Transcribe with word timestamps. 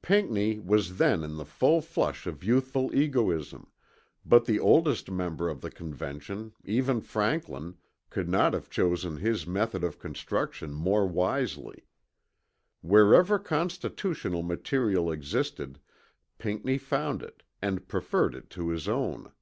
Pinckney 0.00 0.58
was 0.60 0.96
then 0.96 1.22
in 1.22 1.36
the 1.36 1.44
full 1.44 1.82
flush 1.82 2.26
of 2.26 2.42
youthful 2.42 2.90
egoism, 2.96 3.70
but 4.24 4.46
the 4.46 4.58
oldest 4.58 5.10
member 5.10 5.50
of 5.50 5.60
the 5.60 5.70
Convention, 5.70 6.54
even 6.64 7.02
Franklin, 7.02 7.76
could 8.08 8.26
not 8.26 8.54
have 8.54 8.70
chosen 8.70 9.18
his 9.18 9.46
method 9.46 9.84
of 9.84 9.98
construction 9.98 10.72
more 10.72 11.06
wisely. 11.06 11.84
Wherever 12.80 13.38
constitutional 13.38 14.42
material 14.42 15.12
existed, 15.12 15.78
Pinckney 16.38 16.78
found 16.78 17.22
it, 17.22 17.42
and 17.60 17.86
preferred 17.86 18.34
it 18.34 18.48
to 18.56 18.70
his 18.70 18.88
own. 18.88 19.32